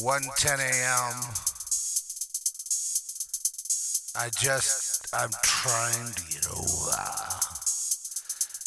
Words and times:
1:10 0.00 0.58
a.m. 0.58 1.16
I 4.16 4.30
just 4.40 5.06
I'm 5.12 5.30
trying 5.42 6.12
to 6.14 6.22
get 6.32 6.46
over. 6.48 6.96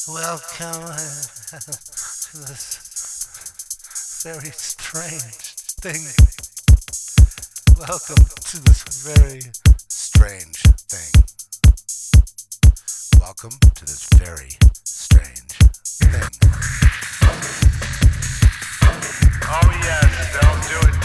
Welcome 0.08 0.86
to 1.50 2.38
this 2.38 2.78
very 4.24 4.52
strange 4.52 5.56
thing. 5.82 6.06
Welcome 7.80 8.26
to 8.26 8.60
this 8.64 8.84
very 9.04 9.42
strange 9.90 10.62
thing. 10.90 11.24
Welcome 13.20 13.58
to 13.74 13.86
this 13.86 14.08
very 14.14 14.52
strange 14.84 15.58
thing. 16.06 16.30
Oh 19.48 19.70
yes, 19.84 20.10
they'll 20.34 20.62
do 20.70 20.88
it. 20.88 21.05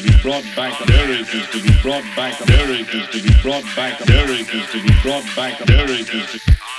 to 0.00 0.12
be 0.12 0.22
brought 0.22 0.44
back. 0.54 0.86
Derek 0.86 1.34
is 1.34 1.48
to 1.48 1.62
be 1.62 1.72
brought 1.82 2.04
back. 2.14 2.38
Derek 2.46 2.94
is 2.94 3.08
to 3.08 3.22
be 3.22 3.34
brought 3.42 3.64
back. 3.74 3.98
Derek 4.04 4.54
is 4.54 4.70
to 4.70 4.82
be 4.82 4.92
brought 5.02 5.24
back. 5.34 5.58
Derek 5.64 6.14
is 6.14 6.30
to 6.30 6.38
be 6.38 6.42
brought 6.42 6.66
back. 6.66 6.77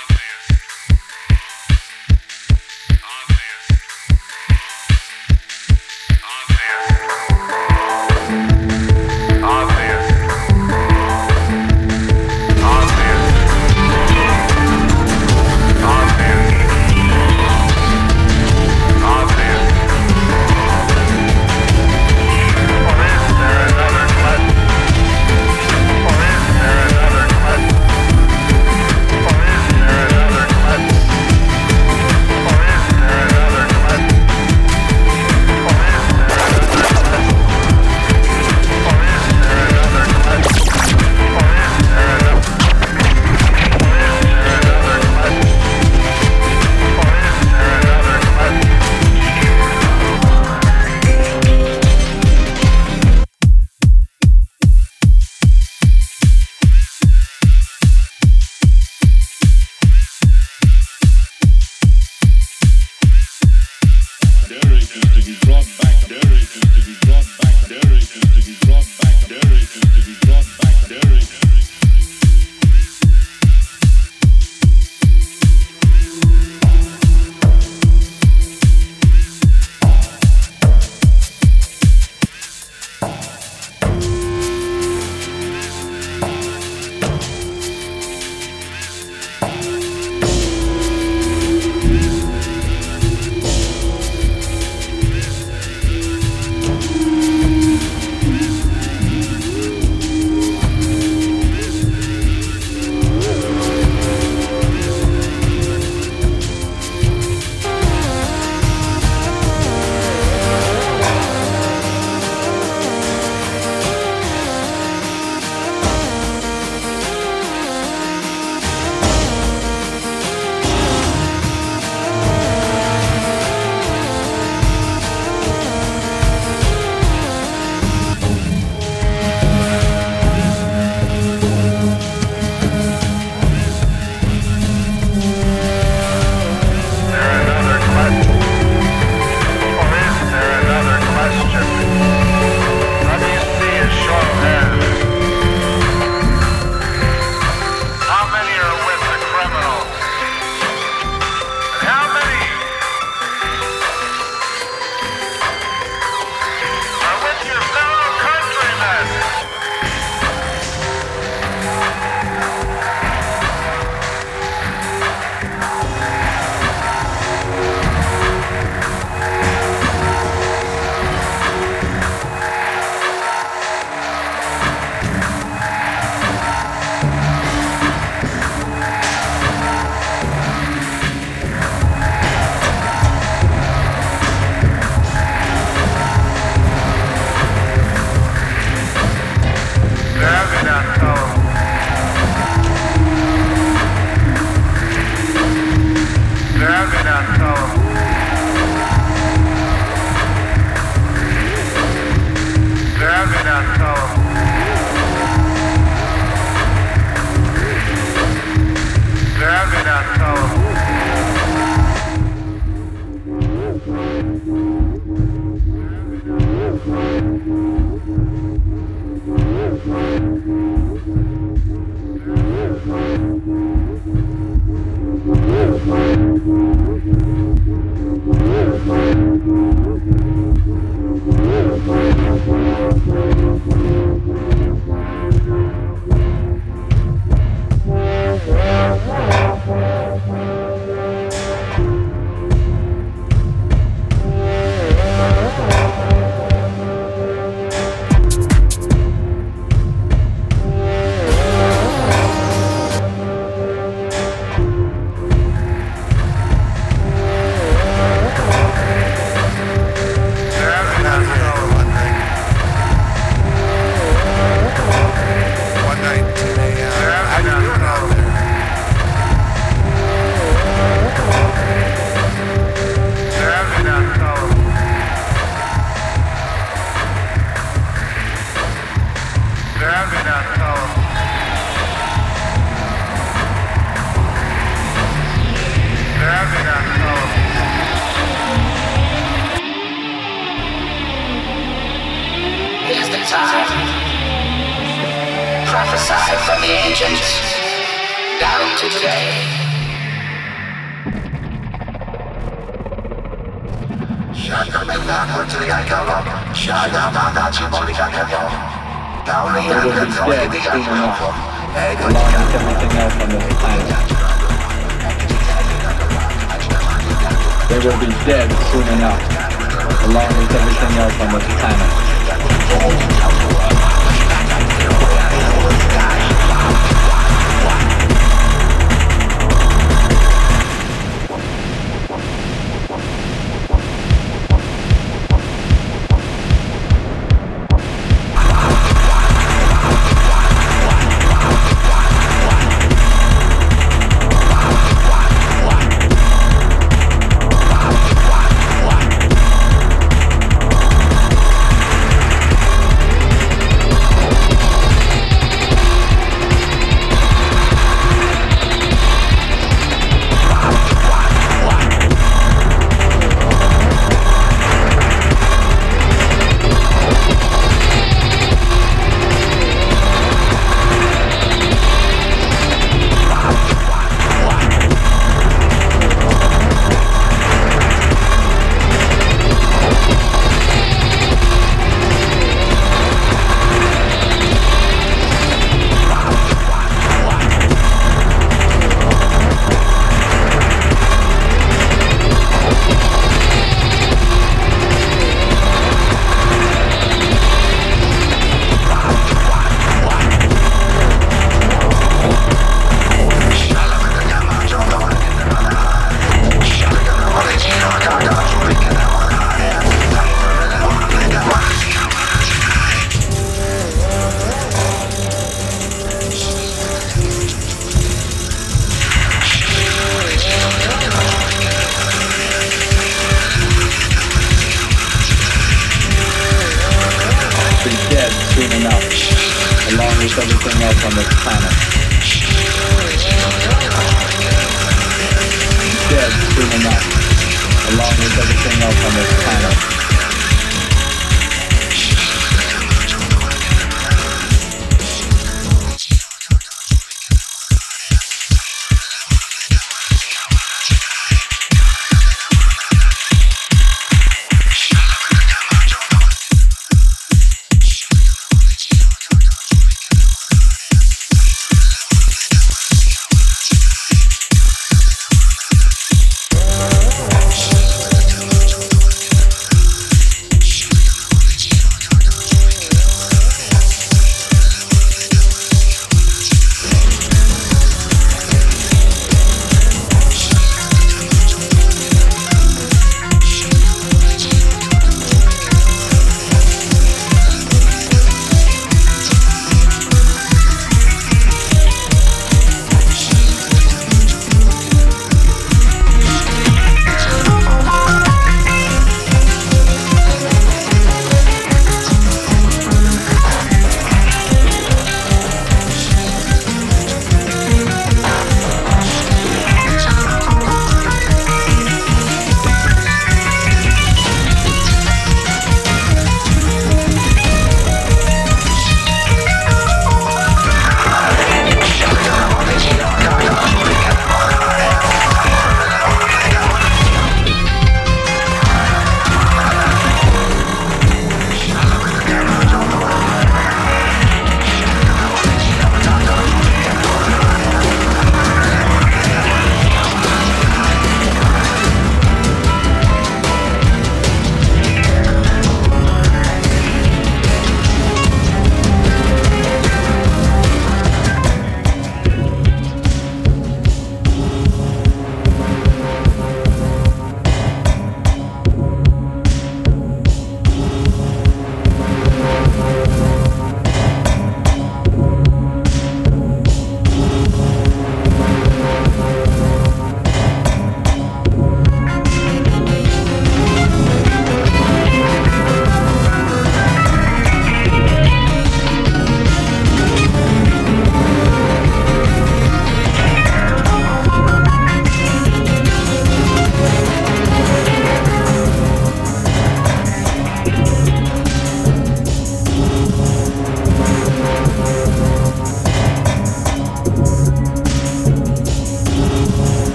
everything 430.42 430.82
else 430.82 431.04
on 431.04 431.14
this 431.14 431.28
planet. 431.42 431.69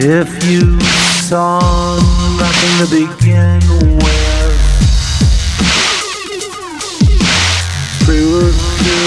If 0.00 0.44
you 0.44 0.78
saw 1.26 1.58
nothing 2.38 2.74
to 2.78 2.88
begin 2.88 3.58
with, 3.98 4.58
free 8.06 8.22
will 8.22 8.52
to 8.52 8.98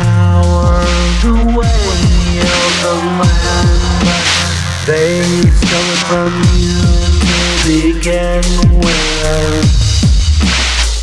power 0.00 0.80
the 1.20 1.34
way 1.58 2.40
of 2.40 2.72
the 2.80 2.96
land. 3.20 3.84
They 4.86 5.20
stole 5.60 5.90
it 5.92 6.00
from 6.08 6.32
you 6.56 6.80
to 7.28 7.40
begin 7.92 8.44
with. 8.80 9.68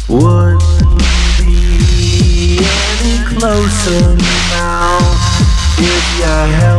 Would 0.10 0.66
be 1.38 2.58
any 2.58 3.18
closer 3.38 4.18
now 4.50 4.98
if 5.78 6.06
you 6.18 6.26
held. 6.58 6.77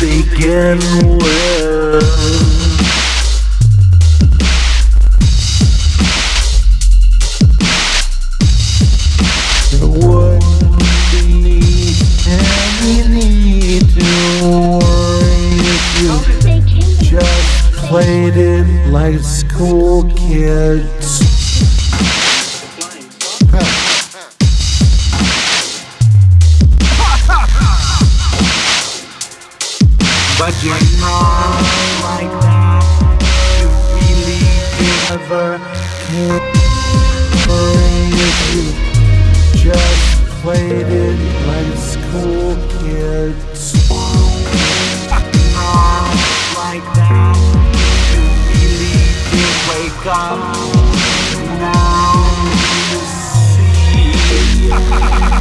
Begin 0.00 0.78
well. 1.18 2.47
like 30.70 32.32
that. 32.42 32.82
You 36.10 36.32
just 39.54 40.08
played 40.42 40.86
it 40.86 41.18
like 41.46 41.76
school 41.76 42.56
kids. 42.80 43.88
Like 46.56 46.86
that. 46.94 47.36
Wake 49.68 50.06
up. 50.06 50.38
Now 51.58 52.12
you 52.90 53.00
see. 55.30 55.34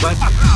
but 0.00 0.47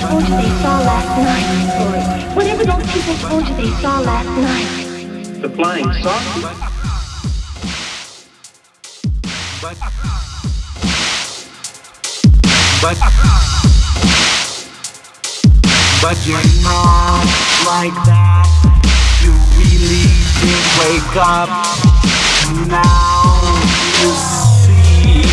told 0.00 0.22
you 0.22 0.36
they 0.36 0.50
saw 0.62 0.78
last 0.78 1.10
night? 1.18 2.36
Whatever 2.36 2.64
those 2.64 2.86
people 2.92 3.14
told 3.28 3.48
you 3.48 3.54
they 3.56 3.70
saw 3.82 4.00
last 4.00 4.28
night. 4.28 5.42
The 5.42 5.48
flying 5.48 5.92
saucer. 6.02 6.40
But. 9.60 9.76
But. 12.80 12.96
But 16.00 16.16
you're 16.26 16.48
not 16.62 17.26
like 17.66 17.96
that. 18.06 18.46
You 19.22 19.32
really 19.58 20.06
did 20.38 20.64
wake 20.78 21.16
up. 21.16 21.48
Now 22.68 23.50
you 24.00 24.10
see 24.62 25.26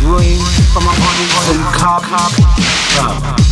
dreams 0.00 0.72
from 0.72 0.84
a 0.84 0.92
unwholesome 0.92 1.64
cup. 1.72 2.02
cup. 2.02 3.51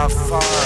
How 0.00 0.08
far? 0.08 0.59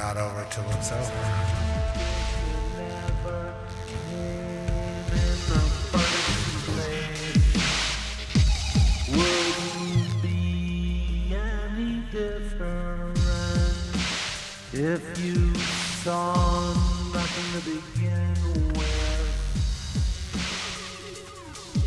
Not 0.00 0.16
over 0.16 0.46
till 0.48 0.64
it's 0.70 0.92
over. 0.92 1.12
If 14.72 15.02
you 15.22 15.54
saw. 16.02 16.72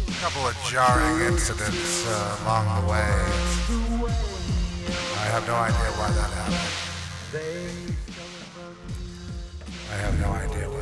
A 0.08 0.26
couple 0.26 0.48
of 0.48 0.56
jarring 0.70 1.22
incidents 1.26 2.08
uh, 2.08 2.38
along 2.44 2.66
the 2.80 2.92
way. 2.92 3.14
I 5.18 5.26
have 5.34 5.46
no 5.48 5.56
idea 5.56 5.90
why 5.98 6.10
that 6.12 6.30
happened. 6.38 7.93
Have 10.04 10.20
no 10.20 10.28
idea 10.28 10.68
why. 10.68 10.80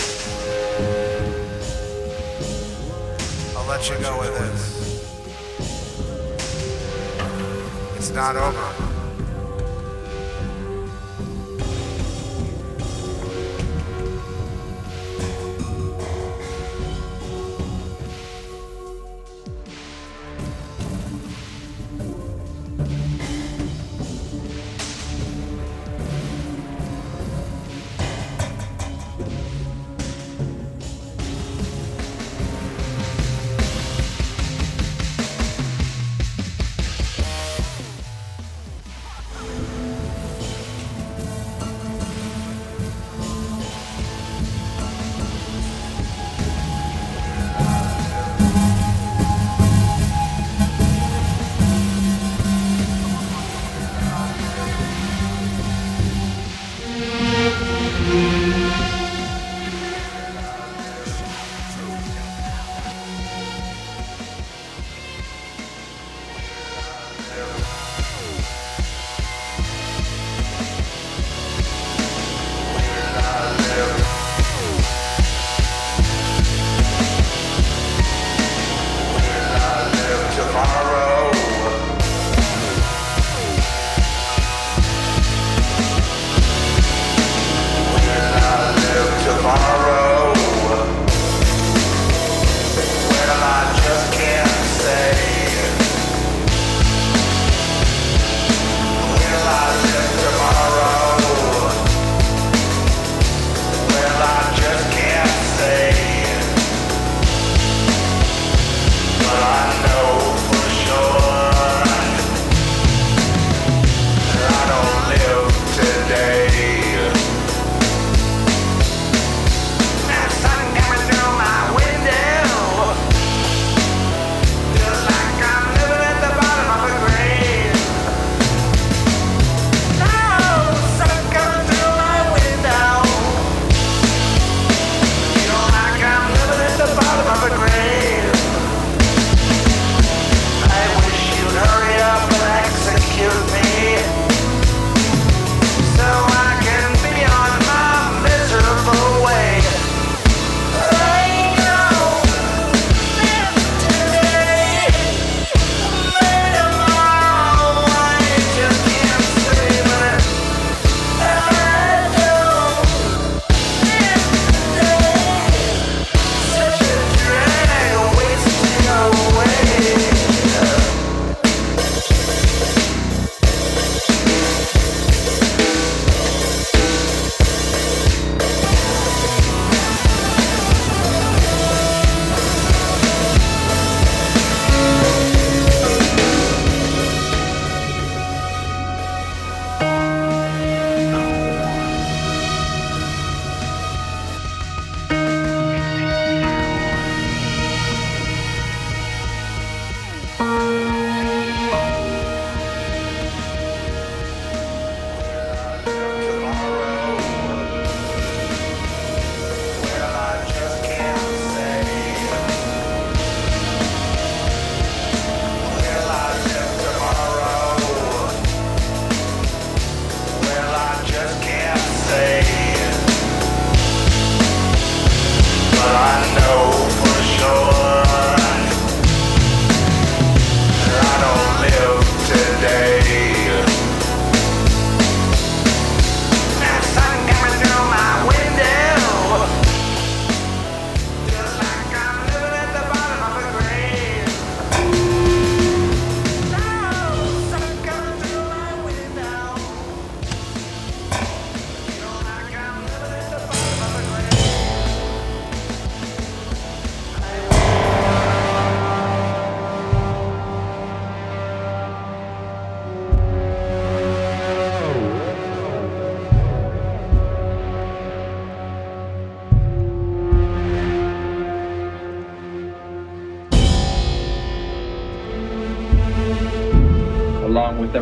I'll 3.55 3.67
let 3.67 3.87
you 3.87 3.97
go 3.99 4.17
with 4.19 4.33
this. 4.39 4.61
It's 7.97 8.09
not 8.09 8.35
over. 8.35 8.90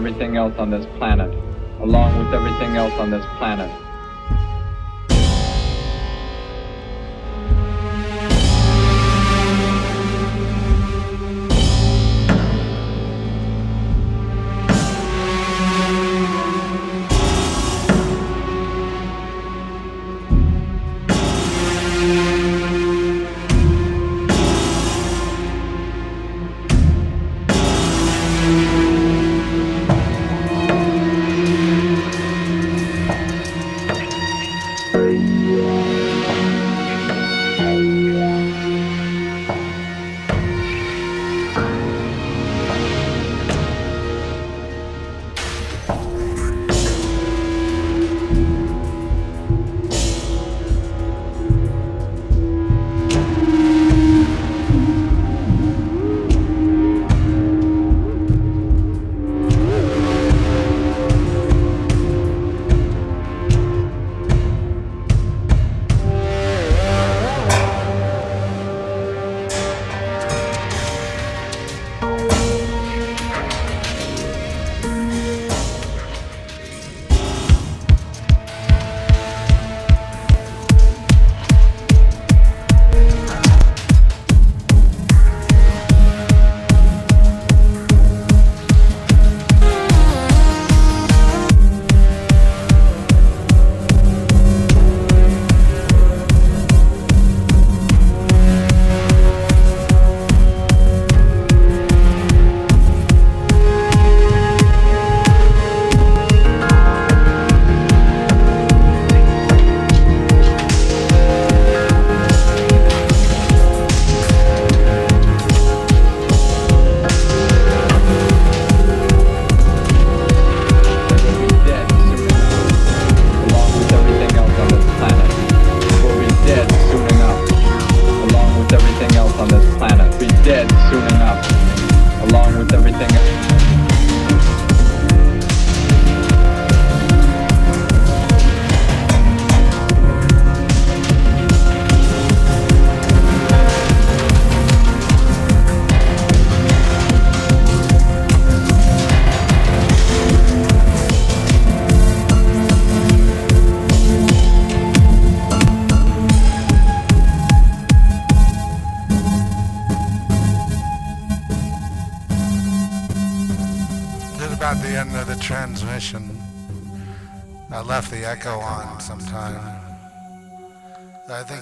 Everything 0.10 0.38
else 0.38 0.56
on 0.58 0.72
this 0.72 0.88
planet, 0.98 1.32
along 1.82 2.18
with 2.18 2.34
everything 2.34 2.76
else 2.76 2.94
on 2.94 3.12
this 3.12 3.24
planet. 3.38 3.89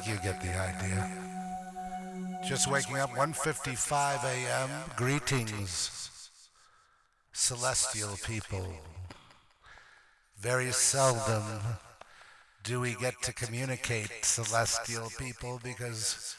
you 0.07 0.15
get 0.23 0.41
the 0.41 0.57
idea. 0.57 1.11
Just 2.47 2.71
waking 2.71 2.97
up, 2.97 3.09
1.55 3.11 4.23
a.m. 4.23 4.69
Greetings, 4.95 6.29
celestial 7.33 8.15
people. 8.25 8.67
Very 10.39 10.71
seldom 10.71 11.43
do 12.63 12.79
we 12.79 12.95
get 12.95 13.21
to 13.23 13.33
communicate 13.33 14.11
celestial 14.21 15.09
people 15.17 15.59
because 15.63 16.35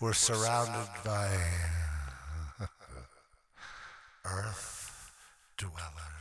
we're 0.00 0.12
surrounded 0.12 0.88
by 1.04 1.28
earth 4.24 5.12
dwellers. 5.58 6.11